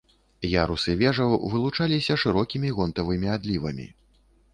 Ярусы 0.51 0.93
вежаў 1.01 1.35
вылучаліся 1.55 2.17
шырокімі 2.23 2.73
гонтавымі 2.79 3.27
адлівамі. 3.35 3.87